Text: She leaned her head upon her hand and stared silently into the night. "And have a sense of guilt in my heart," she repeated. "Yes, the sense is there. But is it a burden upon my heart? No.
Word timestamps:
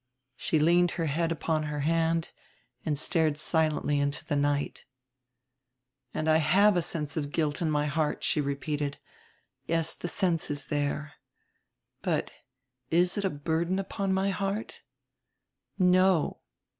She 0.35 0.57
leaned 0.57 0.89
her 0.97 1.05
head 1.05 1.31
upon 1.31 1.61
her 1.65 1.81
hand 1.81 2.31
and 2.83 2.97
stared 2.97 3.37
silently 3.37 3.99
into 3.99 4.25
the 4.25 4.35
night. 4.35 4.85
"And 6.11 6.27
have 6.27 6.75
a 6.75 6.81
sense 6.81 7.15
of 7.15 7.31
guilt 7.31 7.61
in 7.61 7.69
my 7.69 7.85
heart," 7.85 8.23
she 8.23 8.41
repeated. 8.41 8.97
"Yes, 9.67 9.93
the 9.93 10.07
sense 10.07 10.49
is 10.49 10.65
there. 10.73 11.13
But 12.01 12.31
is 12.89 13.15
it 13.15 13.25
a 13.25 13.29
burden 13.29 13.77
upon 13.77 14.11
my 14.11 14.31
heart? 14.31 14.81
No. 15.77 16.41